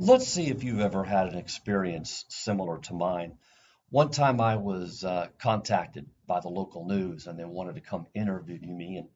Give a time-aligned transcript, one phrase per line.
[0.00, 3.36] Let's see if you've ever had an experience similar to mine.
[3.90, 8.06] One time I was uh, contacted by the local news and they wanted to come
[8.14, 9.08] interview me and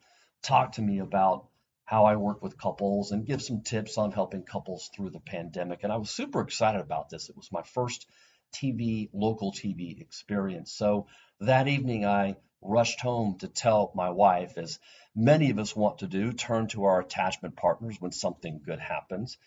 [0.43, 1.47] talk to me about
[1.85, 5.85] how I work with couples and give some tips on helping couples through the pandemic.
[5.85, 7.29] And I was super excited about this.
[7.29, 8.09] It was my first
[8.53, 10.73] TV, local TV experience.
[10.73, 11.07] So
[11.39, 14.81] that evening I rushed home to tell my wife, as
[15.15, 19.39] many of us want to do, turn to our attachment partners when something good happens.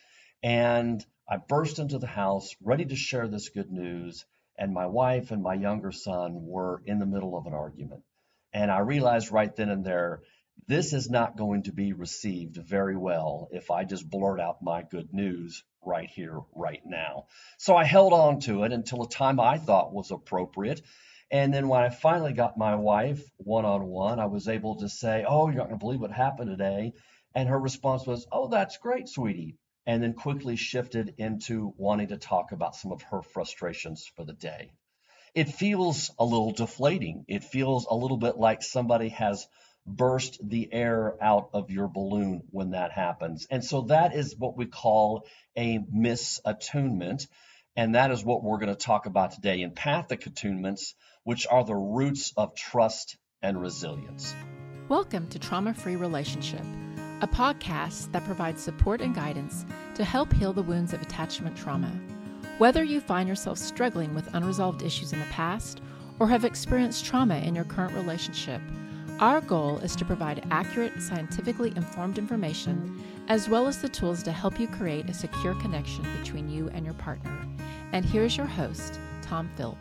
[0.43, 4.25] And I burst into the house ready to share this good news.
[4.57, 8.03] And my wife and my younger son were in the middle of an argument.
[8.53, 10.21] And I realized right then and there,
[10.67, 14.83] this is not going to be received very well if I just blurt out my
[14.83, 17.25] good news right here, right now.
[17.57, 20.81] So I held on to it until a time I thought was appropriate.
[21.31, 24.89] And then when I finally got my wife one on one, I was able to
[24.89, 26.93] say, Oh, you're not going to believe what happened today.
[27.33, 32.17] And her response was, Oh, that's great, sweetie and then quickly shifted into wanting to
[32.17, 34.71] talk about some of her frustrations for the day.
[35.33, 37.25] It feels a little deflating.
[37.27, 39.47] It feels a little bit like somebody has
[39.85, 43.45] burst the air out of your balloon when that happens.
[43.51, 47.27] And so that is what we call a misattunement.
[47.75, 51.75] And that is what we're going to talk about today empathic attunements, which are the
[51.75, 54.33] roots of trust and resilience.
[54.87, 56.63] Welcome to Trauma Free Relationship
[57.21, 61.91] a podcast that provides support and guidance to help heal the wounds of attachment trauma.
[62.57, 65.81] Whether you find yourself struggling with unresolved issues in the past
[66.19, 68.61] or have experienced trauma in your current relationship,
[69.19, 74.31] our goal is to provide accurate, scientifically informed information as well as the tools to
[74.33, 77.47] help you create a secure connection between you and your partner.
[77.93, 79.77] And here's your host, Tom Philp.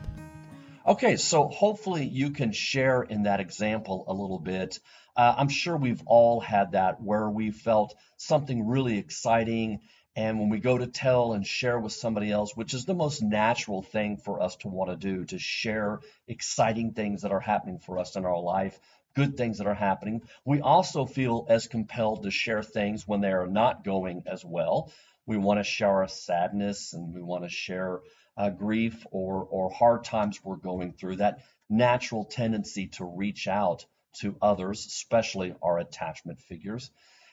[0.87, 4.79] Okay, so hopefully you can share in that example a little bit
[5.17, 9.81] uh, I'm sure we've all had that where we felt something really exciting.
[10.17, 13.23] And when we go to tell and share with somebody else, which is the most
[13.23, 17.79] natural thing for us to want to do, to share exciting things that are happening
[17.79, 18.79] for us in our life,
[19.15, 23.33] good things that are happening, we also feel as compelled to share things when they
[23.33, 24.93] are not going as well.
[25.27, 28.01] We want to share our sadness and we want to share
[28.37, 31.41] uh, grief or, or hard times we're going through, that
[31.71, 33.87] natural tendency to reach out
[34.21, 36.91] to others, especially our attachment figures.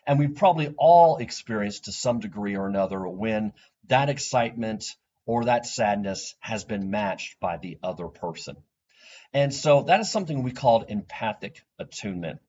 [0.08, 3.54] And we've probably all experienced to some degree or another when
[3.88, 8.58] that excitement or that sadness has been matched by the other person.
[9.34, 12.40] And so that is something we call empathic attunement.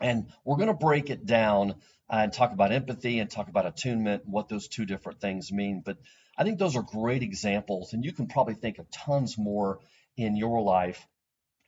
[0.00, 1.72] And we're going to break it down
[2.10, 5.82] uh, and talk about empathy and talk about attunement, what those two different things mean.
[5.84, 5.98] But
[6.36, 9.80] I think those are great examples, and you can probably think of tons more
[10.16, 11.06] in your life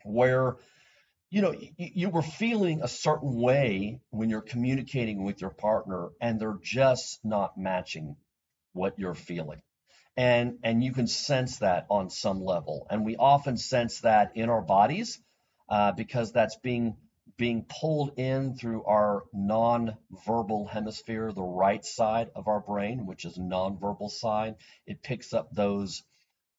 [0.04, 0.56] where
[1.34, 6.38] you know, you, were feeling a certain way when you're communicating with your partner, and
[6.38, 8.14] they're just not matching
[8.72, 9.60] what you're feeling.
[10.16, 12.86] And, and you can sense that on some level.
[12.88, 15.18] And we often sense that in our bodies
[15.68, 16.96] uh, because that's being
[17.36, 23.36] being pulled in through our non-verbal hemisphere, the right side of our brain, which is
[23.36, 24.54] non-verbal side.
[24.86, 26.04] It picks up those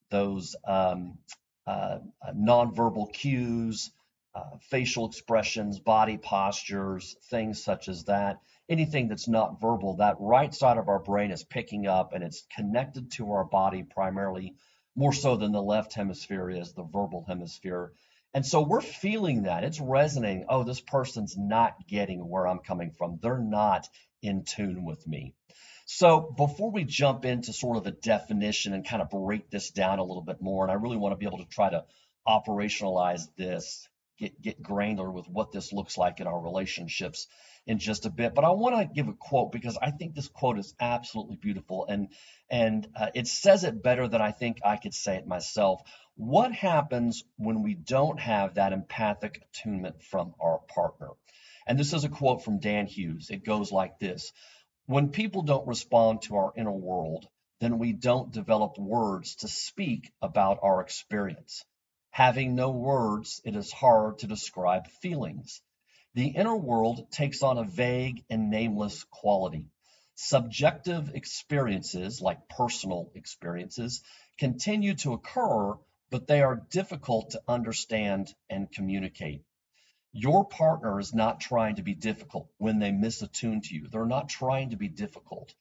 [0.10, 1.18] those um,
[1.66, 2.00] uh,
[2.34, 3.90] non-verbal cues,
[4.36, 8.42] uh, facial expressions, body postures, things such as that.
[8.68, 12.46] Anything that's not verbal, that right side of our brain is picking up and it's
[12.54, 14.56] connected to our body primarily,
[14.96, 17.94] more so than the left hemisphere is, the verbal hemisphere.
[18.34, 19.64] And so we're feeling that.
[19.64, 20.48] It's resonating.
[20.50, 23.20] Oh, this person's not getting where I'm coming from.
[23.22, 23.88] They're not
[24.22, 25.34] in tune with me.
[25.86, 30.00] So before we jump into sort of the definition and kind of break this down
[30.00, 31.86] a little bit more, and I really want to be able to try to
[32.28, 33.88] operationalize this
[34.18, 37.28] get get granular with what this looks like in our relationships
[37.68, 38.34] in just a bit.
[38.36, 41.86] But I want to give a quote because I think this quote is absolutely beautiful
[41.88, 42.10] and
[42.50, 45.82] and uh, it says it better than I think I could say it myself.
[46.16, 51.10] What happens when we don't have that empathic attunement from our partner?
[51.68, 53.30] And this is a quote from Dan Hughes.
[53.30, 54.32] It goes like this
[54.86, 57.28] When people don't respond to our inner world,
[57.60, 61.66] then we don't develop words to speak about our experience.
[62.16, 65.62] Having no words, it is hard to describe feelings.
[66.14, 69.66] The inner world takes on a vague and nameless quality.
[70.14, 74.02] Subjective experiences, like personal experiences,
[74.38, 75.74] continue to occur,
[76.10, 79.44] but they are difficult to understand and communicate.
[80.14, 83.90] Your partner is not trying to be difficult when they misattune to you.
[83.90, 85.54] They're not trying to be difficult.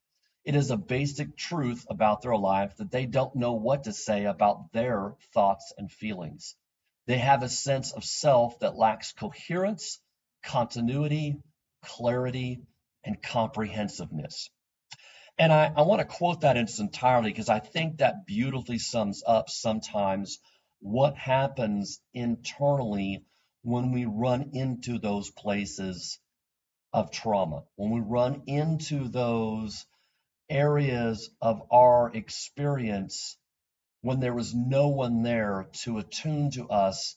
[0.44, 4.24] It is a basic truth about their life that they don't know what to say
[4.26, 6.54] about their thoughts and feelings.
[7.06, 10.00] They have a sense of self that lacks coherence,
[10.42, 11.36] continuity,
[11.82, 12.62] clarity,
[13.04, 14.50] and comprehensiveness.
[15.38, 18.78] And I, I want to quote that in its entirety because I think that beautifully
[18.78, 20.38] sums up sometimes
[20.80, 23.24] what happens internally
[23.62, 26.18] when we run into those places
[26.92, 29.86] of trauma, when we run into those
[30.48, 33.36] areas of our experience
[34.02, 37.16] when there was no one there to attune to us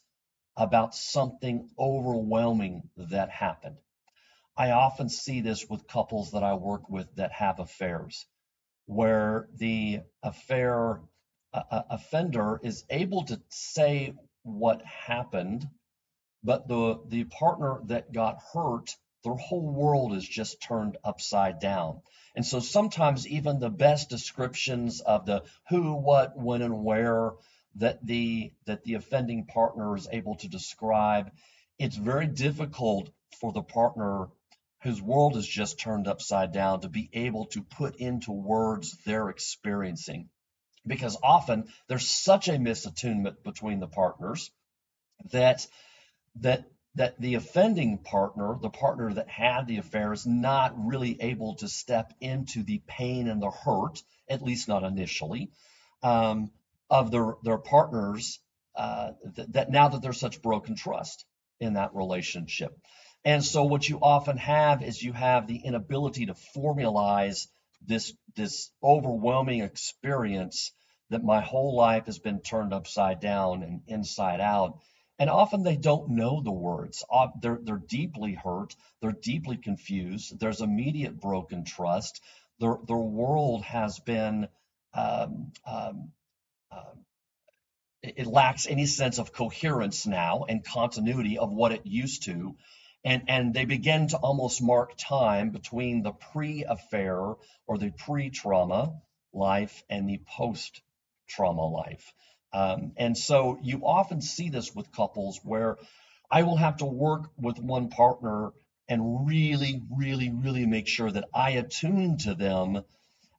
[0.55, 3.77] about something overwhelming that happened.
[4.57, 8.25] I often see this with couples that I work with that have affairs,
[8.85, 11.01] where the affair
[11.53, 14.13] uh, offender is able to say
[14.43, 15.67] what happened,
[16.43, 18.95] but the the partner that got hurt,
[19.27, 22.01] their whole world is just turned upside down.
[22.33, 27.31] And so sometimes even the best descriptions of the who, what, when, and where
[27.75, 31.31] that the that the offending partner is able to describe,
[31.77, 33.09] it's very difficult
[33.41, 34.27] for the partner
[34.81, 39.29] whose world is just turned upside down to be able to put into words they're
[39.29, 40.29] experiencing.
[40.85, 44.51] Because often there's such a misattunement between the partners
[45.31, 45.67] that
[46.39, 46.63] that
[46.97, 51.67] that the offending partner, the partner that had the affair, is not really able to
[51.67, 55.49] step into the pain and the hurt, at least not initially,
[56.01, 56.51] um,
[56.89, 58.39] of their their partners.
[58.75, 61.25] Uh, th- that now that there's such broken trust
[61.59, 62.75] in that relationship,
[63.23, 67.47] and so what you often have is you have the inability to formalize
[67.85, 70.71] this this overwhelming experience
[71.09, 74.79] that my whole life has been turned upside down and inside out
[75.19, 77.03] and often they don't know the words.
[77.41, 78.75] They're, they're deeply hurt.
[79.01, 80.39] They're deeply confused.
[80.39, 82.21] There's immediate broken trust.
[82.59, 84.47] Their, their world has been,
[84.93, 86.11] um, um,
[86.71, 86.95] uh,
[88.03, 92.55] it lacks any sense of coherence now and continuity of what it used to.
[93.03, 97.19] And, and they begin to almost mark time between the pre affair
[97.65, 99.01] or the pre trauma
[99.33, 100.81] life and the post
[101.27, 102.13] trauma life.
[102.57, 105.77] Um, and so you often see this with couples where
[106.31, 108.49] I will have to work with one partner
[108.89, 112.81] and really, really, really make sure that I attune to them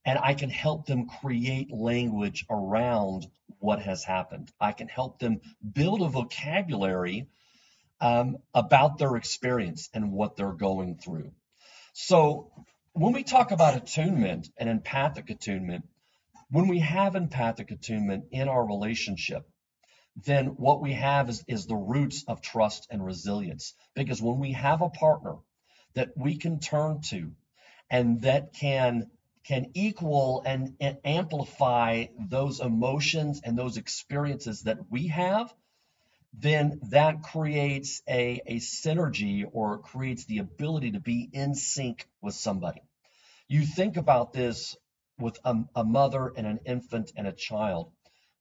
[0.05, 3.27] and I can help them create language around
[3.59, 4.53] what has happened.
[4.61, 5.41] I can help them
[5.73, 7.27] build a vocabulary
[8.01, 11.33] um, about their experience and what they're going through.
[11.93, 12.53] So
[12.93, 15.89] when we talk about attunement and empathic attunement,
[16.51, 19.49] when we have empathic attunement in our relationship,
[20.25, 23.75] then what we have is, is the roots of trust and resilience.
[23.95, 25.37] Because when we have a partner
[25.95, 27.33] that we can turn to
[27.91, 29.11] and that can
[29.45, 35.55] can equal and, and amplify those emotions and those experiences that we have,
[36.35, 42.35] then that creates a, a synergy or creates the ability to be in sync with
[42.35, 42.83] somebody.
[43.49, 44.77] You think about this
[45.19, 47.93] with a, a mother and an infant and a child.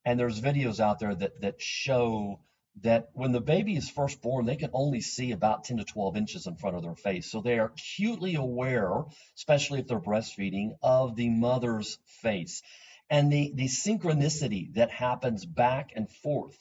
[0.06, 2.40] And there's videos out there that that show
[2.82, 6.16] that when the baby is first born, they can only see about 10 to 12
[6.16, 7.32] inches in front of their face.
[7.32, 9.04] So they are acutely aware,
[9.36, 12.62] especially if they're breastfeeding, of the mother's face
[13.10, 16.58] and the, the synchronicity that happens back and forth.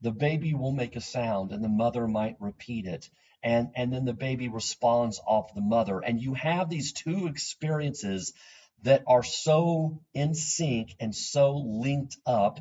[0.00, 3.10] The baby will make a sound and the mother might repeat it.
[3.42, 6.00] And, and then the baby responds off the mother.
[6.00, 8.32] And you have these two experiences
[8.82, 12.60] that are so in sync and so linked up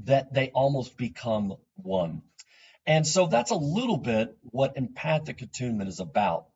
[0.00, 2.22] that they almost become one.
[2.86, 6.46] And so that's a little bit what empathic attunement is about.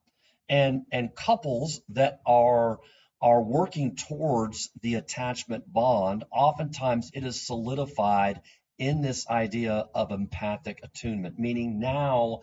[0.49, 2.81] And and couples that are
[3.21, 8.41] are working towards the attachment bond, oftentimes it is solidified
[8.79, 12.43] in this idea of empathic attunement, meaning now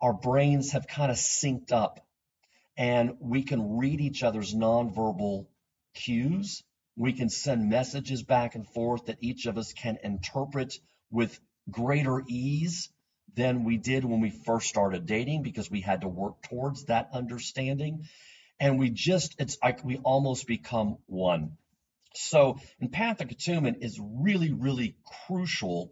[0.00, 2.00] our brains have kind of synced up
[2.76, 5.46] and we can read each other's nonverbal
[5.96, 6.62] cues.
[6.96, 10.78] We can send messages back and forth that each of us can interpret
[11.10, 11.38] with
[11.70, 12.88] greater ease
[13.34, 17.08] than we did when we first started dating because we had to work towards that
[17.12, 18.04] understanding.
[18.60, 21.58] And we just, it's like we almost become one.
[22.14, 25.90] So empathic attunement is really, really crucial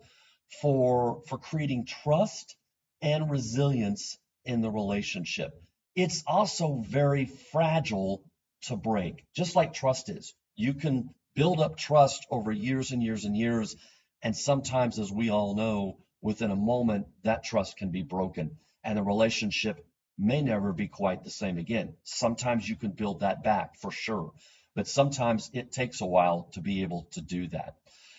[0.62, 2.56] for, for creating trust
[3.02, 5.52] and resilience in the relationship.
[5.94, 8.23] It's also very fragile
[8.68, 10.35] to break, just like trust is.
[10.56, 13.76] You can build up trust over years and years and years.
[14.23, 18.99] And sometimes, as we all know, within a moment, that trust can be broken and
[18.99, 19.85] the relationship
[20.18, 21.94] may never be quite the same again.
[22.04, 24.33] Sometimes you can build that back for sure,
[24.75, 27.75] but sometimes it takes a while to be able to do that.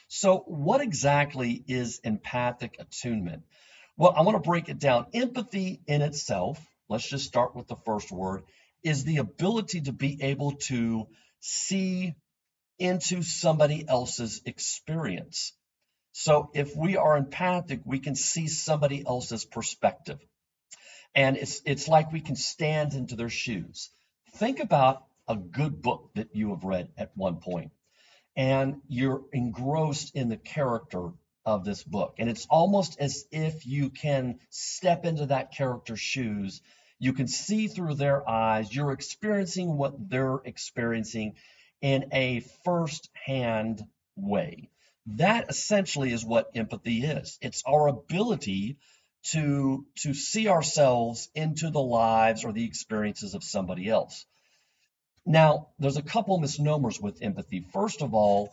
[0.07, 3.43] So, what exactly is empathic attunement?
[3.97, 5.07] Well, I want to break it down.
[5.13, 6.59] Empathy in itself,
[6.89, 8.43] let's just start with the first word,
[8.85, 11.07] is the ability to be able to
[11.39, 12.15] see
[12.79, 15.53] into somebody else's experience.
[16.11, 20.19] So if we are empathic, we can see somebody else's perspective.
[21.13, 23.89] And it's it's like we can stand into their shoes.
[24.35, 27.71] Think about a good book that you have read at one point,
[28.35, 31.09] and you're engrossed in the character
[31.45, 32.15] of this book.
[32.19, 36.61] And it's almost as if you can step into that character's shoes.
[36.99, 38.73] You can see through their eyes.
[38.73, 41.35] You're experiencing what they're experiencing
[41.81, 43.83] in a first hand
[44.15, 44.69] way.
[45.07, 47.37] That essentially is what empathy is.
[47.41, 48.77] It's our ability
[49.31, 54.25] to, to see ourselves into the lives or the experiences of somebody else.
[55.25, 57.65] Now, there's a couple misnomers with empathy.
[57.73, 58.51] First of all,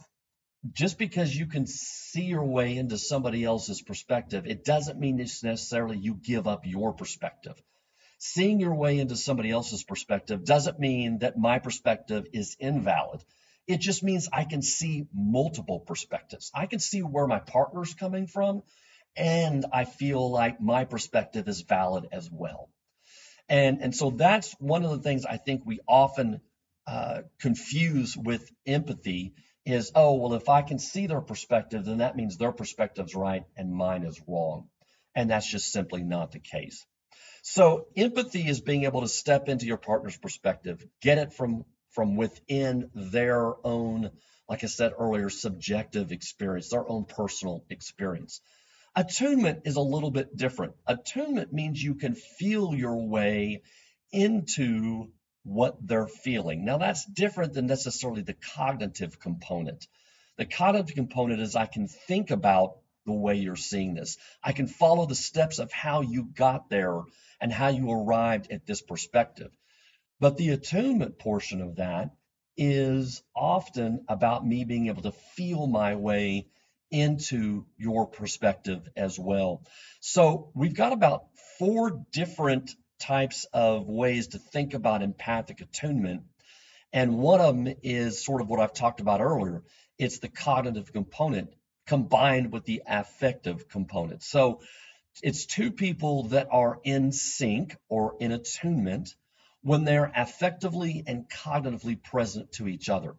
[0.73, 5.43] just because you can see your way into somebody else's perspective, it doesn't mean it's
[5.43, 7.61] necessarily you give up your perspective.
[8.25, 13.21] Seeing your way into somebody else's perspective doesn't mean that my perspective is invalid.
[13.67, 16.49] It just means I can see multiple perspectives.
[16.55, 18.62] I can see where my partner's coming from,
[19.17, 22.69] and I feel like my perspective is valid as well.
[23.49, 26.41] And, and so that's one of the things I think we often
[26.87, 29.33] uh, confuse with empathy
[29.67, 33.43] is, oh, well, if I can see their perspective, then that means their perspective's right
[33.57, 34.69] and mine is wrong.
[35.12, 36.87] And that's just simply not the case.
[37.43, 42.17] So empathy is being able to step into your partner's perspective, get it from from
[42.17, 44.11] within their own,
[44.49, 48.41] like I said earlier, subjective experience, their own personal experience.
[48.97, 50.75] Attunement is a little bit different.
[50.87, 53.62] Attunement means you can feel your way
[54.11, 55.11] into
[55.45, 56.64] what they're feeling.
[56.64, 59.87] Now, that's different than necessarily the cognitive component.
[60.37, 64.16] The cognitive component is I can think about the way you're seeing this.
[64.42, 67.02] I can follow the steps of how you got there
[67.40, 69.50] and how you arrived at this perspective.
[70.21, 72.11] But the attunement portion of that
[72.56, 76.47] is often about me being able to feel my way
[76.90, 79.64] into your perspective as well.
[80.00, 81.25] So we've got about
[81.59, 86.23] four different types of ways to think about empathic attunement.
[86.92, 89.62] And one of them is sort of what I've talked about earlier.
[89.99, 91.54] It's the cognitive component
[91.93, 94.23] combined with the affective component.
[94.23, 94.63] So
[95.23, 99.15] it's two people that are in sync or in attunement
[99.61, 103.15] when they're affectively and cognitively present to each other.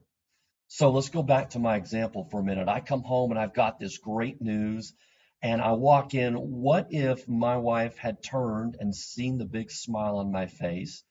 [0.70, 2.68] So let's go back to my example for a minute.
[2.68, 4.96] I come home and I've got this great news
[5.44, 6.34] and I walk in.
[6.34, 11.03] What if my wife had turned and seen the big smile on my face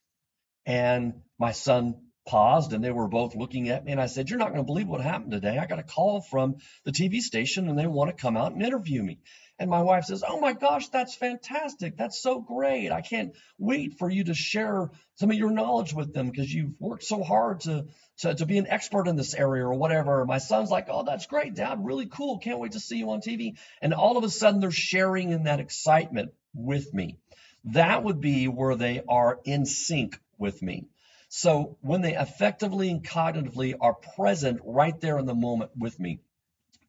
[0.65, 4.39] and my son paused and they were both looking at me and I said, You're
[4.39, 5.57] not going to believe what happened today.
[5.57, 8.61] I got a call from the TV station and they want to come out and
[8.61, 9.19] interview me.
[9.59, 11.97] And my wife says, Oh my gosh, that's fantastic.
[11.97, 12.91] That's so great.
[12.91, 16.79] I can't wait for you to share some of your knowledge with them because you've
[16.79, 17.87] worked so hard to,
[18.19, 20.25] to, to be an expert in this area or whatever.
[20.25, 21.85] My son's like, Oh, that's great, Dad.
[21.85, 22.39] Really cool.
[22.39, 23.57] Can't wait to see you on TV.
[23.81, 27.17] And all of a sudden, they're sharing in that excitement with me.
[27.65, 30.87] That would be where they are in sync with me.
[31.35, 36.19] So when they affectively and cognitively are present right there in the moment with me,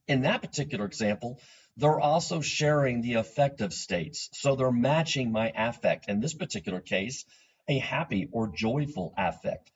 [0.06, 1.40] in that particular example,
[1.78, 4.28] they're also sharing the affective states.
[4.34, 6.10] So they're matching my affect.
[6.10, 7.24] In this particular case,
[7.68, 9.70] a happy or joyful affect.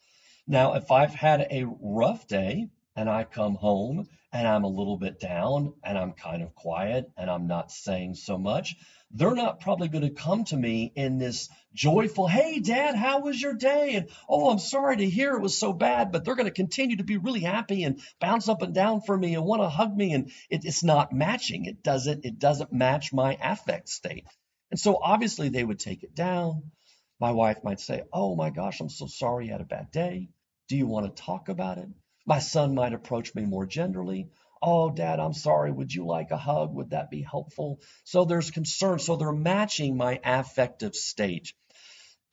[0.47, 4.99] Now, if I've had a rough day and I come home and I'm a little
[4.99, 8.77] bit down and I'm kind of quiet and I'm not saying so much,
[9.11, 13.41] they're not probably going to come to me in this joyful, hey, dad, how was
[13.41, 13.95] your day?
[13.95, 16.97] And oh, I'm sorry to hear it was so bad, but they're going to continue
[16.99, 19.97] to be really happy and bounce up and down for me and want to hug
[19.97, 20.13] me.
[20.13, 21.65] And it, it's not matching.
[21.65, 24.27] It doesn't, it doesn't match my affect state.
[24.71, 26.71] And so obviously they would take it down.
[27.21, 30.29] My wife might say, Oh my gosh, I'm so sorry you had a bad day.
[30.69, 31.89] Do you want to talk about it?
[32.27, 34.29] My son might approach me more generally.
[34.63, 35.71] Oh, dad, I'm sorry.
[35.73, 36.75] Would you like a hug?
[36.75, 37.81] Would that be helpful?
[38.05, 38.99] So there's concern.
[38.99, 41.53] So they're matching my affective state.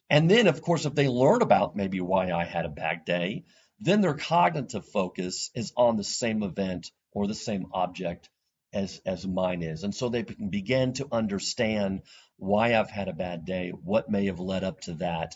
[0.10, 3.46] And then, of course, if they learn about maybe why I had a bad day,
[3.80, 8.30] then their cognitive focus is on the same event or the same object
[8.74, 9.84] as, as mine is.
[9.84, 12.04] And so they can begin to understand
[12.38, 15.36] why I've had a bad day, what may have led up to that,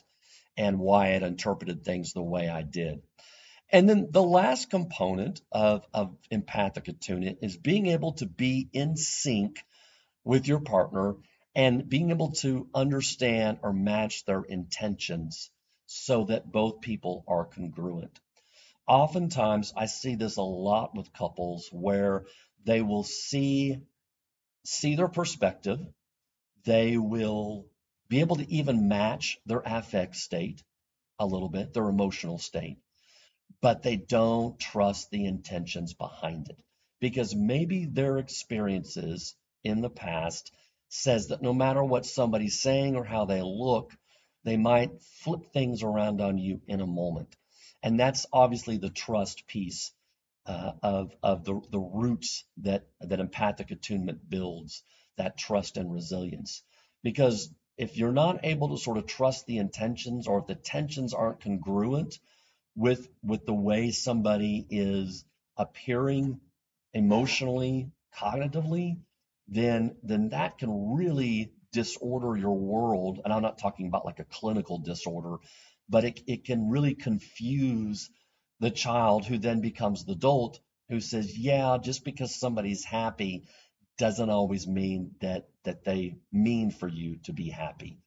[0.57, 3.01] and why I'd interpreted things the way I did.
[3.71, 8.97] And then the last component of, of empathic attunement is being able to be in
[8.97, 9.59] sync
[10.23, 11.15] with your partner
[11.53, 15.51] and being able to understand or match their intentions
[15.85, 18.19] so that both people are congruent.
[18.87, 22.25] Oftentimes, I see this a lot with couples where
[22.65, 23.77] they will see
[24.65, 25.79] see their perspective,
[26.65, 27.65] they will
[28.07, 30.63] be able to even match their affect state
[31.19, 32.77] a little bit, their emotional state
[33.61, 36.61] but they don't trust the intentions behind it
[36.99, 40.51] because maybe their experiences in the past
[40.89, 43.95] says that no matter what somebody's saying or how they look,
[44.43, 47.35] they might flip things around on you in a moment.
[47.83, 49.91] And that's obviously the trust piece
[50.45, 54.83] uh, of, of the, the roots that, that empathic attunement builds,
[55.17, 56.63] that trust and resilience.
[57.03, 61.13] Because if you're not able to sort of trust the intentions or if the tensions
[61.13, 62.19] aren't congruent
[62.79, 65.25] with, with the way somebody is
[65.57, 66.39] appearing
[66.93, 68.97] emotionally, cognitively,
[69.49, 73.19] then, then that can really disorder your world.
[73.23, 75.35] And I'm not talking about like a clinical disorder,
[75.89, 78.09] but it, it can really confuse
[78.61, 83.43] the child who then becomes the adult who says, yeah, just because somebody's happy
[83.97, 87.99] doesn't always mean that that they mean for you to be happy.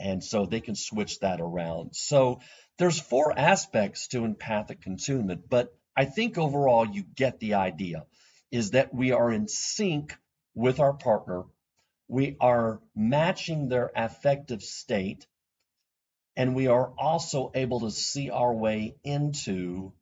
[0.00, 1.94] And so they can switch that around.
[1.96, 2.40] So
[2.78, 8.06] there's four aspects to empathic attunement, but I think overall you get the idea
[8.52, 10.16] is that we are in sync
[10.54, 11.44] with our partner.
[12.06, 15.26] We are matching their affective state
[16.36, 19.92] and we are also able to see our way into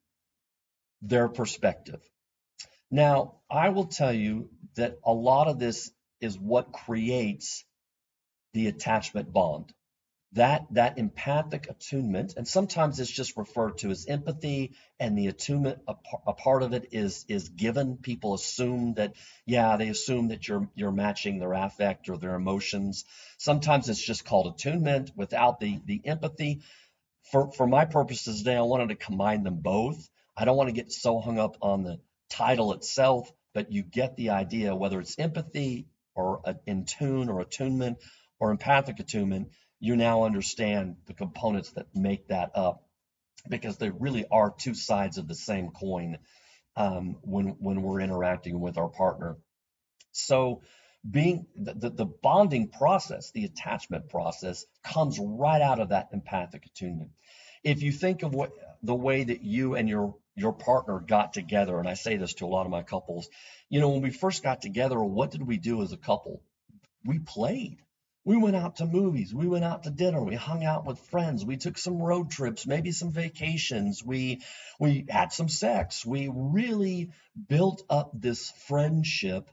[1.01, 2.03] their perspective.
[2.91, 7.65] Now, I will tell you that a lot of this is what creates
[8.53, 9.73] the attachment bond
[10.37, 15.79] that that empathic attunement and sometimes it's just referred to as empathy and the attunement
[15.89, 15.95] a,
[16.27, 17.97] a, part of it is is given.
[17.97, 19.15] People assume that
[19.47, 23.05] yeah they assume that you're you're matching their affect or their emotions.
[23.39, 26.61] Sometimes it's just called attunement without the the empathy.
[27.33, 30.09] For for my purposes today i wanted to combine them both.
[30.37, 34.17] I don't want to get so hung up on the title itself but you get
[34.17, 37.99] the idea whether it's empathy or in tune or attunement
[38.39, 39.49] or empathic attunement
[39.81, 42.83] you now understand the components that make that up
[43.49, 46.19] because they really are two sides of the same coin
[46.77, 49.37] um, when when we're interacting with our partner.
[50.13, 50.63] So
[51.09, 57.11] being the, the bonding process, the attachment process comes right out of that empathic attunement.
[57.63, 61.79] If you think of what the way that you and your your partner got together,
[61.79, 63.29] and I say this to a lot of my couples,
[63.71, 66.43] you know, when we first got together, what did we do as a couple?
[67.05, 67.79] We played
[68.27, 69.33] we went out to movies.
[69.33, 70.21] We went out to dinner.
[70.21, 71.45] We hung out with friends.
[71.45, 74.03] We took some road trips, maybe some vacations.
[74.05, 74.43] We
[74.81, 76.05] we had some sex.
[76.05, 77.13] We really
[77.49, 79.49] built up this friendship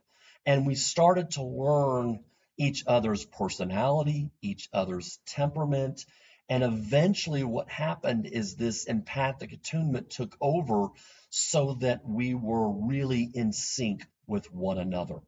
[0.48, 2.24] and we started to learn
[2.58, 6.04] each other's personality, each other's temperament,
[6.50, 10.88] and eventually what happened is this empathic attunement took over
[11.30, 15.20] so that we were really in sync with one another.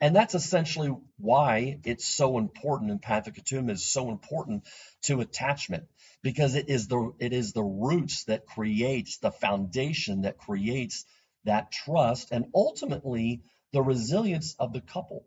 [0.00, 4.64] And that's essentially why it's so important, empathic attunement is so important
[5.02, 5.88] to attachment
[6.22, 11.04] because it is the it is the roots that creates the foundation that creates
[11.44, 15.24] that trust and ultimately the resilience of the couple.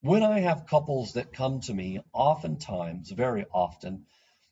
[0.00, 4.06] When I have couples that come to me, oftentimes, very often,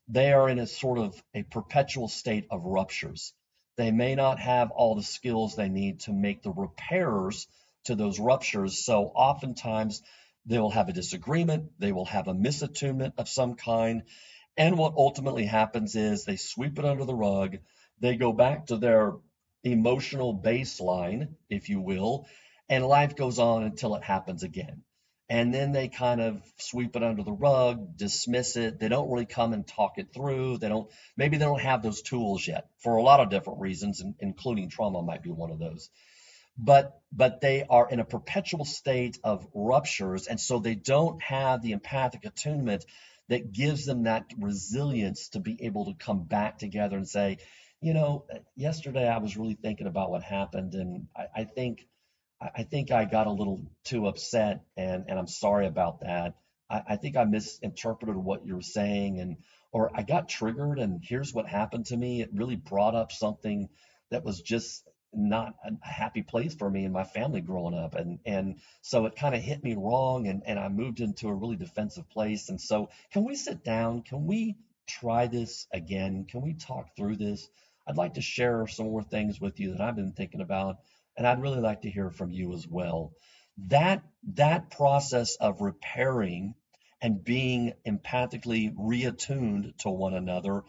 [0.09, 3.33] they are in a sort of a perpetual state of ruptures.
[3.77, 7.47] They may not have all the skills they need to make the repairs
[7.85, 8.77] to those ruptures.
[8.77, 10.01] So oftentimes
[10.45, 14.03] they will have a disagreement, they will have a misattunement of some kind.
[14.57, 17.57] And what ultimately happens is they sweep it under the rug,
[17.99, 19.13] they go back to their
[19.63, 22.27] emotional baseline, if you will,
[22.69, 24.83] and life goes on until it happens again.
[25.27, 28.79] And then they kind of sweep it under the rug, dismiss it.
[28.79, 30.59] They don't really come and talk it through.
[30.59, 34.03] They don't, maybe they don't have those tools yet for a lot of different reasons,
[34.19, 35.89] including trauma might be one of those
[36.57, 41.61] but but they are in a perpetual state of ruptures and so they don't have
[41.61, 42.85] the empathic attunement
[43.29, 47.37] that gives them that resilience to be able to come back together and say
[47.81, 51.85] you know yesterday i was really thinking about what happened and i, I think
[52.41, 56.35] i think i got a little too upset and and i'm sorry about that.
[56.69, 59.37] I, I think i misinterpreted what you were saying and
[59.71, 62.21] or i got triggered and here's what happened to me.
[62.21, 63.69] It really brought up something
[64.11, 67.95] that was just not a happy place for me and my family growing up.
[67.95, 71.33] And and so it kind of hit me wrong and and I moved into a
[71.33, 72.49] really defensive place.
[72.49, 74.03] And so can we sit down?
[74.03, 76.25] Can we try this again?
[76.25, 77.49] Can we talk through this?
[77.87, 80.77] I'd like to share some more things with you that I've been thinking about
[81.17, 83.13] and I'd really like to hear from you as well.
[83.69, 86.55] That that process of repairing
[87.01, 90.63] and being empathically reattuned to one another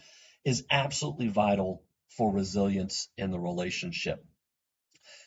[0.45, 1.83] is absolutely vital
[2.17, 4.26] for resilience in the relationship.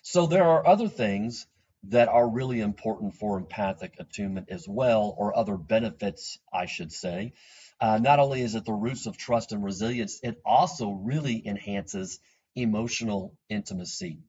[0.02, 1.48] So there are other things
[1.84, 7.34] that are really important for empathic attunement as well, or other benefits, I should say.
[7.80, 12.20] Uh, not only is it the roots of trust and resilience, it also really enhances
[12.56, 14.20] emotional intimacy.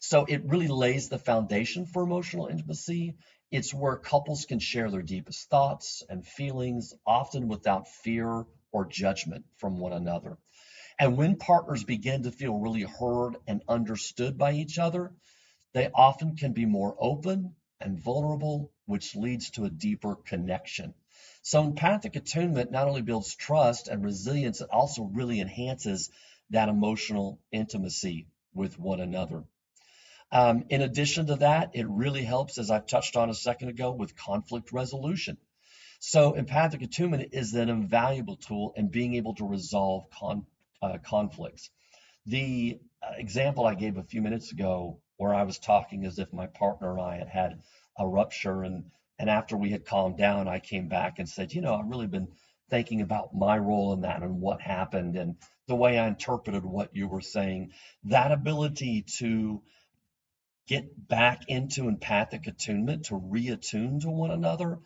[0.00, 3.14] So it really lays the foundation for emotional intimacy.
[3.50, 9.44] It's where couples can share their deepest thoughts and feelings, often without fear or judgment
[9.56, 10.36] from one another.
[10.98, 15.12] And when partners begin to feel really heard and understood by each other,
[15.72, 20.94] they often can be more open and vulnerable, which leads to a deeper connection.
[21.42, 26.10] So empathic attunement not only builds trust and resilience, it also really enhances
[26.50, 29.44] that emotional intimacy with one another.
[30.32, 33.92] Um, in addition to that, it really helps, as I've touched on a second ago,
[33.92, 35.38] with conflict resolution.
[36.00, 40.46] So empathic attunement is an invaluable tool in being able to resolve con,
[40.82, 41.70] uh, conflicts.
[42.26, 46.32] The uh, example I gave a few minutes ago, where I was talking as if
[46.32, 47.60] my partner and I had had
[47.98, 48.84] a rupture, and
[49.18, 52.06] and after we had calmed down, I came back and said, you know, I've really
[52.06, 52.28] been
[52.70, 55.36] thinking about my role in that and what happened and
[55.66, 57.72] the way I interpreted what you were saying.
[58.04, 59.62] That ability to
[60.68, 64.78] get back into empathic attunement, to reattune to one another,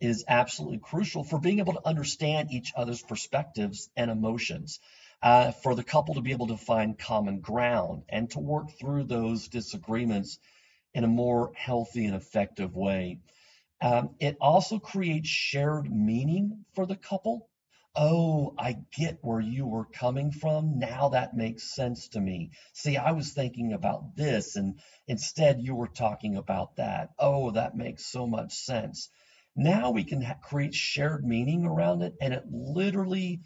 [0.00, 4.80] is absolutely crucial for being able to understand each other's perspectives and emotions.
[5.22, 9.04] Uh, for the couple to be able to find common ground and to work through
[9.04, 10.38] those disagreements
[10.94, 13.18] in a more healthy and effective way.
[13.80, 17.46] Um, it also creates shared meaning for the couple
[17.98, 20.78] Oh, I get where you were coming from.
[20.78, 22.50] Now that makes sense to me.
[22.74, 27.08] See, I was thinking about this, and instead you were talking about that.
[27.18, 29.08] Oh, that makes so much sense.
[29.56, 33.40] Now we can ha- create shared meaning around it, and it literally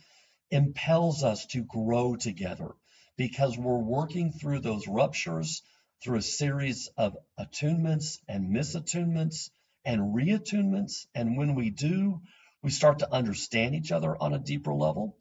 [0.50, 2.70] impels us to grow together
[3.16, 5.62] because we're working through those ruptures
[6.02, 9.50] through a series of attunements and misattunements
[9.84, 11.06] and reattunements.
[11.14, 12.20] And when we do,
[12.62, 15.16] we start to understand each other on a deeper level,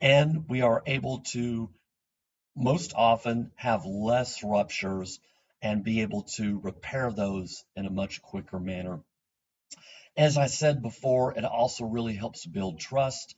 [0.00, 1.70] and we are able to
[2.54, 5.18] most often have less ruptures
[5.62, 9.00] and be able to repair those in a much quicker manner.
[10.16, 13.34] As I said before, it also really helps build trust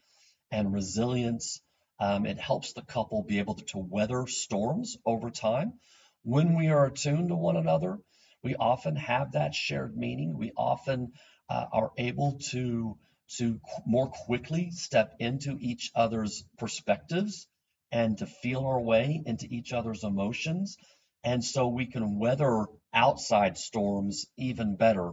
[0.55, 1.61] and resilience.
[1.99, 5.75] Um, it helps the couple be able to weather storms over time.
[6.23, 7.99] When we are attuned to one another,
[8.43, 10.39] we often have that shared meaning.
[10.39, 11.13] We often
[11.51, 12.97] uh, are able to
[13.39, 17.49] to more quickly step into each other's perspectives
[17.91, 20.77] and to feel our way into each other's emotions.
[21.25, 25.11] And so we can weather outside storms even better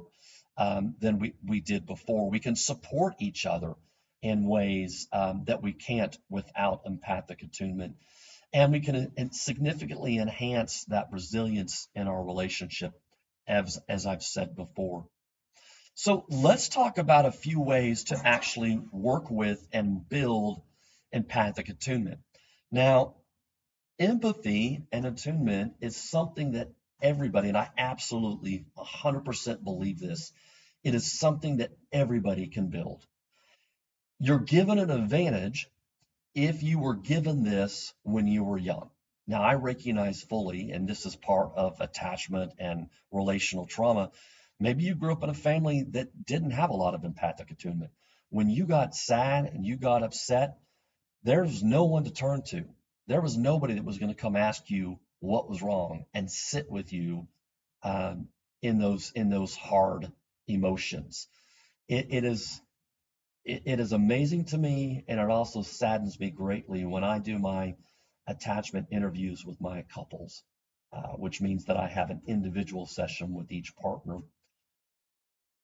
[0.58, 2.30] um, than we, we did before.
[2.30, 3.76] We can support each other
[4.22, 7.96] in ways um, that we can't without empathic attunement.
[8.54, 12.94] And we can uh, significantly enhance that resilience in our relationship,
[13.48, 15.06] as, as I've said before.
[15.94, 20.62] So let's talk about a few ways to actually work with and build
[21.12, 22.20] empathic attunement.
[22.72, 23.16] Now,
[24.00, 26.70] empathy and attunement is something that
[27.02, 30.32] everybody, and I absolutely 100% believe this,
[30.84, 33.06] it is something that everybody can build.
[34.24, 35.68] You're given an advantage
[36.36, 38.90] if you were given this when you were young.
[39.28, 44.12] Now, I recognize fully, and this is part of attachment and relational trauma,
[44.62, 47.90] Maybe you grew up in a family that didn't have a lot of empathic attunement.
[48.30, 50.60] When you got sad and you got upset,
[51.24, 52.66] there's no one to turn to.
[53.08, 56.70] There was nobody that was going to come ask you what was wrong and sit
[56.70, 57.28] with you
[57.82, 58.28] um,
[58.62, 60.12] in those in those hard
[60.48, 61.28] emotions.
[61.88, 62.62] It, it is
[63.44, 67.38] it, it is amazing to me, and it also saddens me greatly when I do
[67.40, 67.76] my
[68.28, 70.44] attachment interviews with my couples,
[70.94, 74.20] uh, which means that I have an individual session with each partner.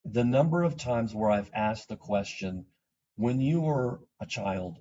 [0.05, 2.65] The number of times where I've asked the question,
[3.15, 4.77] when you were a child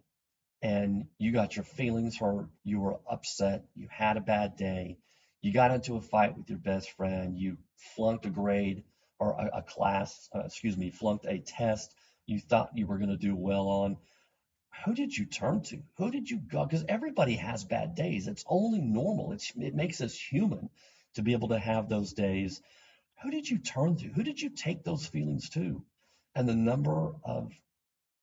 [0.63, 4.99] and you got your feelings hurt, you were upset, you had a bad day,
[5.43, 7.59] you got into a fight with your best friend, you
[7.95, 8.85] flunked a grade
[9.19, 11.95] or a, a class, uh, excuse me, flunked a test
[12.27, 13.97] you thought you were going to do well on.
[14.85, 15.83] Who did you turn to?
[15.97, 16.65] Who did you go?
[16.67, 18.29] Because everybody has bad days.
[18.29, 19.33] It's only normal.
[19.33, 20.69] It's, it makes us human
[21.15, 22.61] to be able to have those days
[23.23, 24.09] who did you turn to?
[24.09, 25.83] Who did you take those feelings to?
[26.35, 27.53] And the number of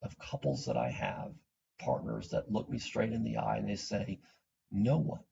[0.04, 1.32] of couples that I have,
[1.80, 4.20] partners that look me straight in the eye and they say,
[4.70, 5.24] no one.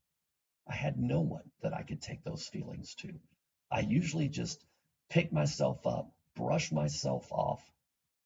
[0.66, 3.20] I had no one that I could take those feelings to.
[3.70, 4.64] I usually just
[5.10, 7.62] pick myself up, brush myself off,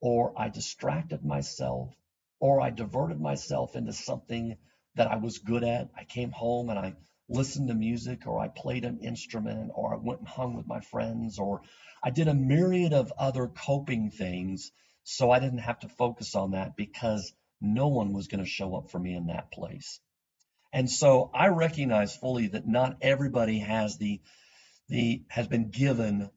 [0.05, 1.91] or I distracted myself,
[2.39, 4.55] or I diverted myself into something
[4.93, 5.89] that I was good at.
[5.97, 6.93] I came home and I
[7.27, 10.79] listened to music or I played an instrument or I went and hung with my
[10.79, 11.63] friends or
[12.03, 14.71] I did a myriad of other coping things
[15.05, 18.75] so I didn't have to focus on that because no one was going to show
[18.75, 19.99] up for me in that place.
[20.71, 24.21] And so I recognize fully that not everybody has the
[24.87, 26.29] the has been given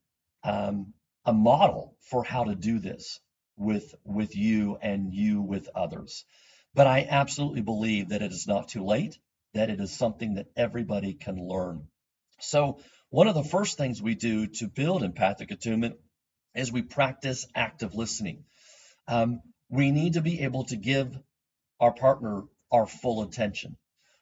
[0.43, 3.19] um, a model for how to do this
[3.59, 6.25] with with you and you with others.
[6.73, 9.19] But I absolutely believe that it is not too late,
[9.53, 11.87] that it is something that everybody can learn.
[12.39, 15.97] So one of the first things we do to build empathic attunement
[16.55, 18.45] is we practice active listening.
[19.07, 21.15] Um, we need to be able to give
[21.79, 23.77] our partner our full attention.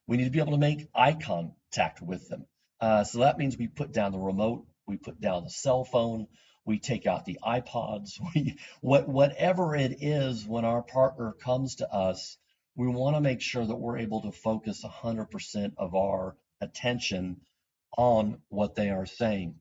[0.08, 2.46] We need to be able to make eye contact with them.
[2.80, 6.28] Uh, so that means we put down the remote, we put down the cell phone,
[6.68, 11.92] we take out the iPods, we, what, whatever it is when our partner comes to
[11.92, 12.38] us,
[12.76, 17.38] we want to make sure that we're able to focus 100% of our attention
[17.98, 19.56] on what they are saying.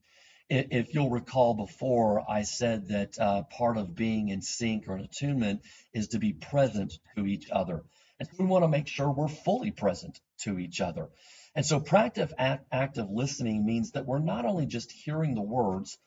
[0.49, 5.03] If you'll recall before, I said that uh, part of being in sync or in
[5.03, 5.61] attunement
[5.93, 7.83] is to be present to each other.
[8.19, 11.09] And so we want to make sure we're fully present to each other.
[11.55, 15.97] And so practice active listening means that we're not only just hearing the words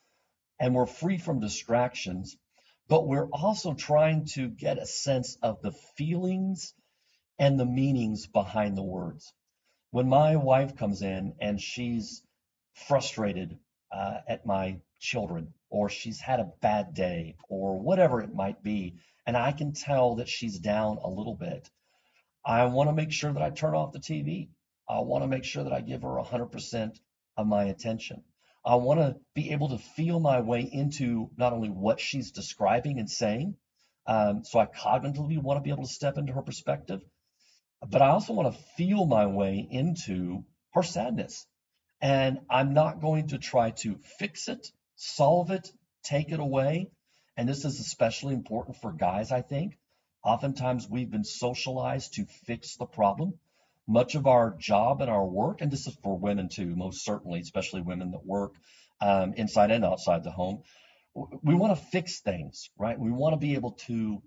[0.61, 2.37] and we're free from distractions,
[2.87, 6.75] but we're also trying to get a sense of the feelings
[7.39, 9.33] and the meanings behind the words.
[9.89, 12.21] When my wife comes in and she's
[12.75, 13.57] frustrated
[13.91, 18.99] uh, at my children, or she's had a bad day, or whatever it might be,
[19.25, 21.71] and I can tell that she's down a little bit,
[22.45, 24.49] I want to make sure that I turn off the TV.
[24.87, 26.99] I want to make sure that I give her 100%
[27.35, 28.23] of my attention.
[28.63, 32.99] I want to be able to feel my way into not only what she's describing
[32.99, 33.55] and saying,
[34.05, 37.01] um, so I cognitively want to be able to step into her perspective,
[37.87, 41.47] but I also want to feel my way into her sadness.
[42.01, 45.67] And I'm not going to try to fix it, solve it,
[46.03, 46.91] take it away.
[47.37, 49.77] And this is especially important for guys, I think.
[50.23, 53.33] Oftentimes we've been socialized to fix the problem.
[53.91, 57.41] Much of our job and our work, and this is for women too, most certainly,
[57.41, 58.53] especially women that work
[59.01, 60.63] um, inside and outside the home,
[61.43, 62.97] we want to fix things, right?
[62.97, 64.21] We want to be able to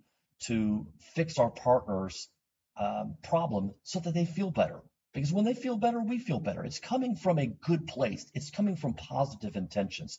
[0.46, 2.28] to fix our partner's
[2.76, 4.80] um, problem so that they feel better.
[5.14, 6.64] Because when they feel better, we feel better.
[6.64, 8.26] It's coming from a good place.
[8.34, 10.18] It's coming from positive intentions.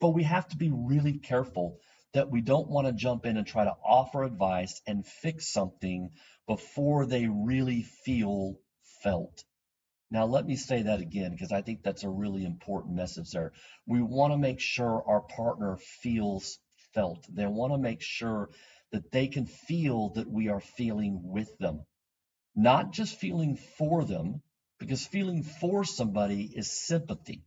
[0.00, 1.78] But we have to be really careful
[2.12, 6.10] that we don't want to jump in and try to offer advice and fix something
[6.46, 8.54] before they really feel
[9.04, 9.44] felt.
[10.10, 13.52] Now, let me say that again because I think that's a really important message there.
[13.86, 16.58] We want to make sure our partner feels
[16.94, 17.26] felt.
[17.32, 18.50] They want to make sure
[18.92, 21.84] that they can feel that we are feeling with them,
[22.54, 24.40] not just feeling for them,
[24.78, 27.42] because feeling for somebody is sympathy.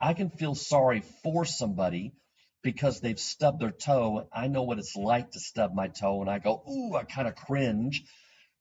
[0.00, 2.12] I can feel sorry for somebody
[2.62, 4.28] because they've stubbed their toe.
[4.32, 7.28] I know what it's like to stub my toe, and I go, ooh, I kind
[7.28, 8.02] of cringe,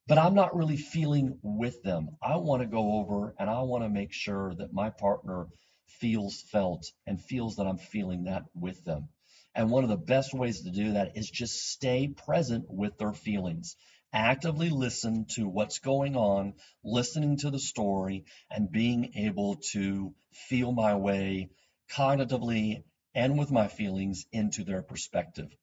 [0.09, 2.09] but I'm not really feeling with them.
[2.23, 5.47] I want to go over and I want to make sure that my partner
[5.87, 9.09] feels felt and feels that I'm feeling that with them.
[9.55, 13.13] And one of the best ways to do that is just stay present with their
[13.13, 13.77] feelings.
[14.13, 20.73] Actively listen to what's going on, listening to the story, and being able to feel
[20.73, 21.51] my way
[21.91, 22.83] cognitively
[23.15, 25.55] and with my feelings into their perspective.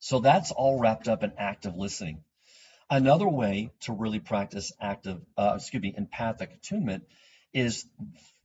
[0.00, 2.24] So that's all wrapped up in active listening.
[2.90, 7.04] Another way to really practice active, uh, excuse me, empathic attunement
[7.52, 7.86] is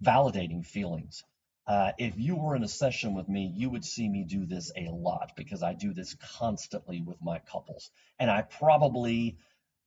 [0.03, 1.23] validating feelings.
[1.67, 4.71] Uh, if you were in a session with me, you would see me do this
[4.75, 9.37] a lot because I do this constantly with my couples, and I probably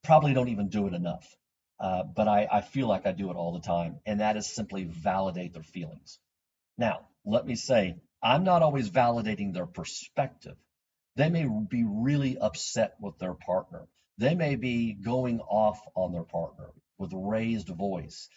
[0.04, 1.36] probably don't even do it enough.
[1.80, 4.46] Uh, but I, I feel like I do it all the time, and that is
[4.46, 6.18] simply validate their feelings.
[6.78, 10.56] Now, let me say, I'm not always validating their perspective.
[11.16, 13.88] They may be really upset with their partner.
[14.18, 18.28] They may be going off on their partner with raised voice,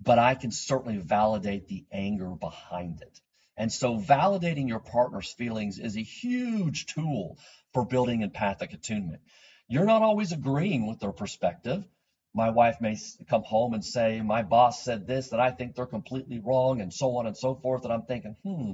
[0.00, 3.20] but I can certainly validate the anger behind it.
[3.56, 7.38] And so validating your partner's feelings is a huge tool
[7.72, 9.22] for building empathic attunement.
[9.68, 11.84] You're not always agreeing with their perspective.
[12.34, 12.96] My wife may
[13.28, 16.92] come home and say, My boss said this, that I think they're completely wrong, and
[16.92, 17.84] so on and so forth.
[17.84, 18.72] And I'm thinking, hmm,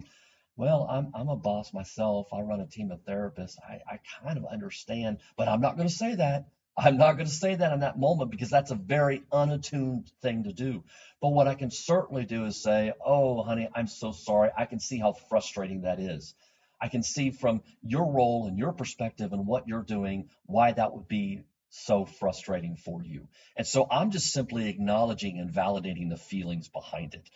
[0.61, 2.29] well, I'm, I'm a boss myself.
[2.35, 3.57] I run a team of therapists.
[3.66, 6.44] I, I kind of understand, but I'm not going to say that.
[6.77, 10.44] I'm not going to say that in that moment because that's a very unattuned thing
[10.44, 10.85] to do.
[11.23, 14.51] But what I can certainly do is say, Oh, honey, I'm so sorry.
[14.55, 16.35] I can see how frustrating that is.
[16.79, 20.92] I can see from your role and your perspective and what you're doing why that
[20.94, 23.29] would be so frustrating for you.
[23.57, 27.31] And so I'm just simply acknowledging and validating the feelings behind it.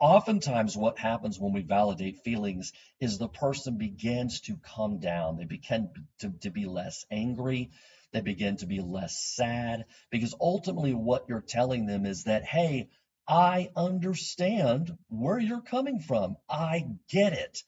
[0.00, 5.36] Oftentimes, what happens when we validate feelings is the person begins to come down.
[5.36, 7.70] They begin to, to be less angry.
[8.12, 12.88] They begin to be less sad because ultimately, what you're telling them is that, hey,
[13.26, 16.36] I understand where you're coming from.
[16.48, 17.62] I get it.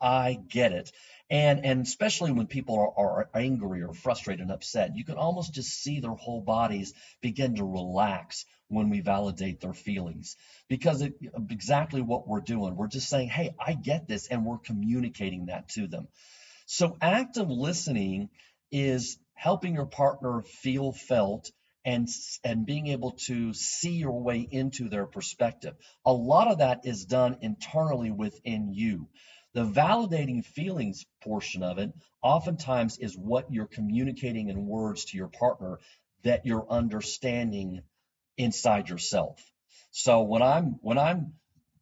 [0.00, 0.92] I get it.
[1.30, 5.54] And and especially when people are, are angry or frustrated and upset, you can almost
[5.54, 10.36] just see their whole bodies begin to relax when we validate their feelings.
[10.68, 11.14] Because it,
[11.50, 15.68] exactly what we're doing we're just saying hey i get this and we're communicating that
[15.70, 16.08] to them.
[16.66, 18.28] So active listening
[18.70, 21.50] is helping your partner feel felt
[21.84, 22.08] and
[22.44, 25.74] and being able to see your way into their perspective.
[26.04, 29.08] A lot of that is done internally within you.
[29.54, 31.90] The validating feelings portion of it
[32.22, 35.78] oftentimes is what you're communicating in words to your partner
[36.24, 37.82] that you're understanding
[38.38, 39.40] inside yourself.
[39.92, 41.34] So when I'm when I'm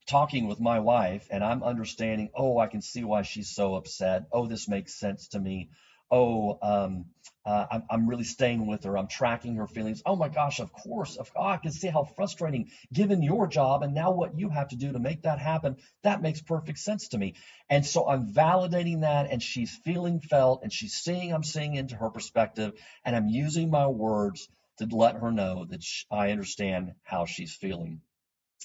[0.08, 4.24] talking with my wife and I'm understanding, oh, I can see why she's so upset.
[4.32, 5.68] Oh, this makes sense to me.
[6.12, 7.06] Oh, um,
[7.46, 8.98] uh, I'm, I'm really staying with her.
[8.98, 10.02] I'm tracking her feelings.
[10.06, 11.16] Oh my gosh, of course.
[11.16, 14.68] Of, oh, I can see how frustrating given your job and now what you have
[14.68, 15.76] to do to make that happen.
[16.04, 17.34] That makes perfect sense to me.
[17.70, 21.96] And so I'm validating that and she's feeling felt and she's seeing I'm seeing into
[21.96, 22.72] her perspective
[23.04, 28.00] and I'm using my words to let her know that I understand how she's feeling.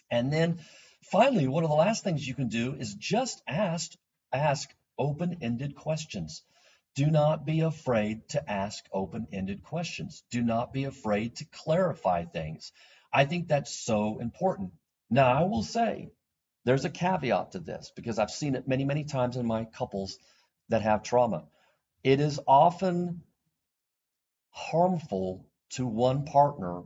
[0.09, 0.59] And then
[1.03, 3.91] finally, one of the last things you can do is just ask
[4.33, 6.43] ask open-ended questions.
[6.95, 10.23] Do not be afraid to ask open-ended questions.
[10.29, 12.71] Do not be afraid to clarify things.
[13.13, 14.71] I think that's so important.
[15.09, 16.09] Now, I will say
[16.65, 20.17] there's a caveat to this because I've seen it many, many times in my couples
[20.69, 21.45] that have trauma.
[22.03, 23.23] It is often
[24.49, 26.83] harmful to one partner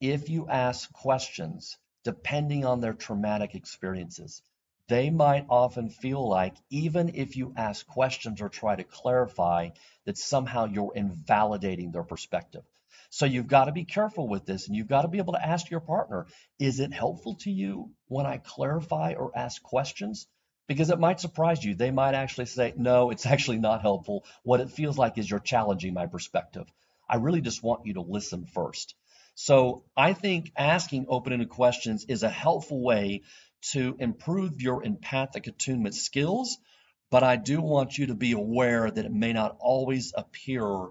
[0.00, 4.42] if you ask questions depending on their traumatic experiences.
[4.88, 9.70] They might often feel like, even if you ask questions or try to clarify,
[10.04, 12.64] that somehow you're invalidating their perspective.
[13.10, 15.46] So you've got to be careful with this and you've got to be able to
[15.46, 16.26] ask your partner,
[16.58, 20.26] is it helpful to you when I clarify or ask questions?
[20.66, 21.74] Because it might surprise you.
[21.74, 24.24] They might actually say, no, it's actually not helpful.
[24.42, 26.66] What it feels like is you're challenging my perspective.
[27.12, 28.94] I really just want you to listen first.
[29.34, 33.20] So I think asking open-ended questions is a helpful way
[33.72, 36.56] to improve your empathic attunement skills,
[37.10, 40.88] but I do want you to be aware that it may not always appear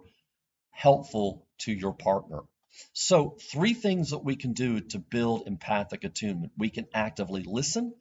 [0.69, 2.41] helpful to your partner.
[2.93, 6.51] So, three things that we can do to build empathic attunement.
[6.55, 7.95] We can actively listen,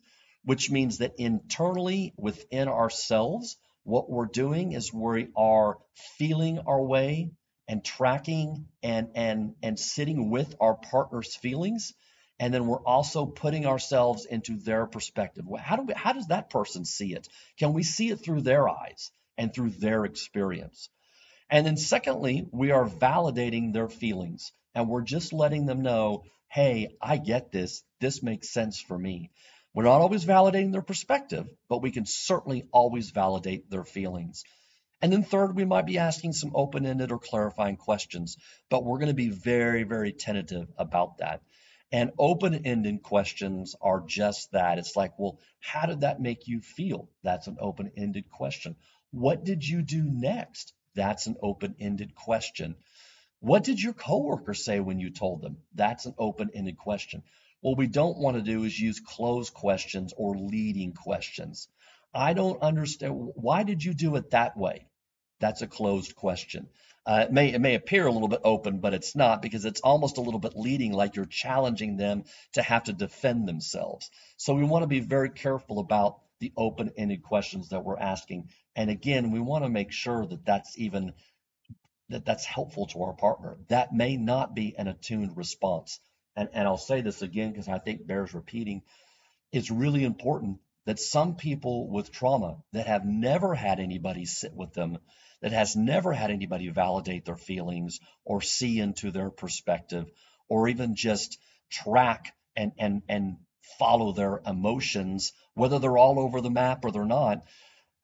[0.45, 5.79] which means that internally within ourselves, what we're doing is we are
[6.19, 7.31] feeling our way
[7.71, 11.95] and tracking and and and sitting with our partner's feelings.
[12.41, 15.45] And then we're also putting ourselves into their perspective.
[15.57, 17.29] How do we how does that person see it?
[17.61, 20.89] Can we see it through their eyes and through their experience?
[21.49, 26.97] And then secondly we are validating their feelings and we're just letting them know hey
[27.01, 27.85] i get this.
[28.01, 29.31] This makes sense for me.
[29.75, 34.43] We're not always validating their perspective but we can certainly always validate their feelings
[35.03, 38.37] and then third, we might be asking some open-ended or clarifying questions,
[38.69, 41.43] but we're going to be very, very tentative about that.
[41.93, 44.79] And open-ended questions are just that.
[44.79, 47.09] It's like, well, how did that make you feel?
[47.25, 48.77] That's an open-ended question.
[49.11, 50.73] What did you do next?
[50.95, 52.77] That's an open-ended question.
[53.41, 55.57] What did your coworker say when you told them?
[55.75, 57.23] That's an open-ended question.
[57.61, 61.69] What we don't want to do is use closed questions or leading questions.
[62.15, 63.15] I don't understand.
[63.35, 64.87] Why did you do it that way?
[65.41, 66.69] That's a closed question.
[67.07, 69.81] Uh, it may it may appear a little bit open, but it's not because it's
[69.81, 74.11] almost a little bit leading, like you're challenging them to have to defend themselves.
[74.37, 78.51] So we want to be very careful about the open-ended questions that we're asking.
[78.77, 81.15] And again, we want to make sure that that's even
[82.11, 83.57] that that's helpful to our partner.
[83.69, 86.01] That may not be an attuned response.
[86.37, 88.83] And and I'll say this again because I think bears repeating.
[89.53, 94.73] It's really important that some people with trauma that have never had anybody sit with
[94.73, 94.99] them
[95.43, 100.07] that has never had anybody validate their feelings or see into their perspective
[100.49, 101.39] or even just
[101.71, 103.37] track and and and
[103.79, 107.43] follow their emotions whether they're all over the map or they're not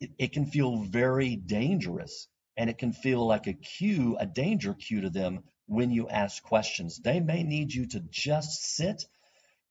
[0.01, 2.29] it, it can feel very dangerous.
[2.57, 6.43] And it can feel like a cue a danger cue to them when you ask
[6.43, 6.99] questions.
[6.99, 9.05] They may need you to just sit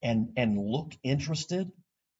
[0.03, 1.71] and and look interested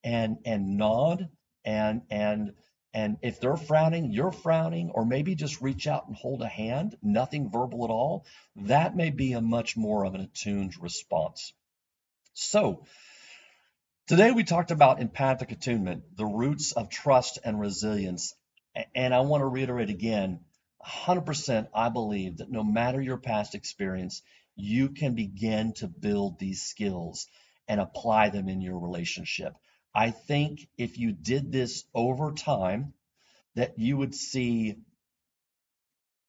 [0.06, 1.28] and and nod
[1.66, 2.54] and and
[2.94, 6.96] and if they're frowning, you're frowning, or maybe just reach out and hold a hand,
[7.04, 8.26] nothing verbal at all,
[8.56, 11.52] that may be a much more of an attuned response.
[12.34, 12.86] So,
[14.08, 18.36] Today, we talked about empathic attunement, the roots of trust and resilience.
[18.94, 20.42] And I want to reiterate again
[20.86, 24.22] 100% I believe that no matter your past experience,
[24.56, 27.28] you can begin to build these skills
[27.68, 29.56] and apply them in your relationship.
[29.96, 32.94] I think if you did this over time,
[33.56, 34.76] that you would see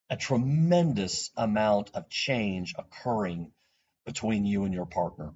[0.09, 3.51] a tremendous amount of change occurring
[4.05, 5.35] between you and your partner.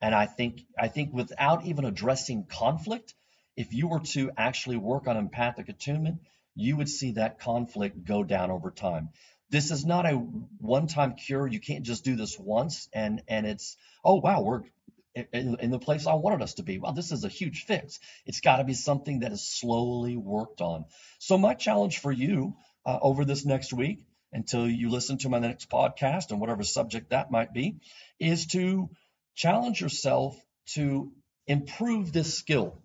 [0.00, 3.14] And I think I think without even addressing conflict,
[3.56, 6.20] if you were to actually work on empathic attunement,
[6.56, 9.10] you would see that conflict go down over time.
[9.50, 11.46] This is not a one-time cure.
[11.46, 14.62] You can't just do this once and and it's oh wow we're
[15.32, 16.78] in, in the place I wanted us to be.
[16.78, 17.98] Well, this is a huge fix.
[18.26, 20.84] It's got to be something that is slowly worked on.
[21.18, 22.56] So my challenge for you
[22.86, 27.10] uh, over this next week until you listen to my next podcast and whatever subject
[27.10, 27.76] that might be
[28.18, 28.90] is to
[29.34, 31.12] challenge yourself to
[31.46, 32.82] improve this skill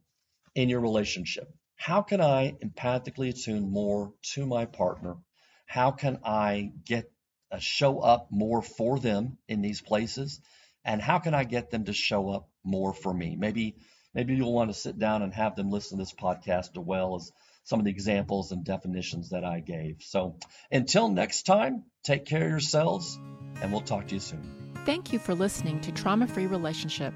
[0.56, 1.54] in your relationship.
[1.76, 5.18] How can I empathically attune more to my partner?
[5.66, 7.12] How can I get
[7.52, 10.40] a uh, show up more for them in these places?
[10.86, 13.36] And how can I get them to show up more for me?
[13.36, 13.76] Maybe
[14.14, 17.16] maybe you'll want to sit down and have them listen to this podcast as well
[17.16, 17.32] as
[17.64, 19.98] some of the examples and definitions that I gave.
[20.02, 20.38] So
[20.72, 23.18] until next time, take care of yourselves
[23.62, 24.74] and we'll talk to you soon.
[24.86, 27.14] Thank you for listening to Trauma Free Relationship,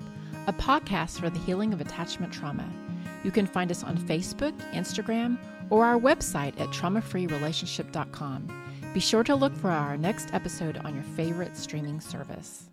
[0.47, 2.68] a podcast for the healing of attachment trauma.
[3.24, 5.38] You can find us on Facebook, Instagram,
[5.70, 8.63] or our website at traumafreerelationship.com.
[8.93, 12.70] Be sure to look for our next episode on your favorite streaming service.